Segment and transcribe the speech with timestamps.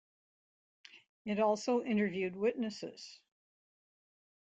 [1.25, 3.19] It also interviewed witnesses.